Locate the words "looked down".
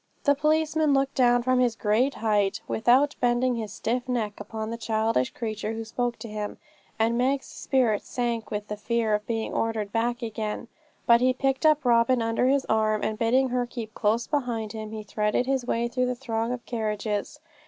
0.95-1.43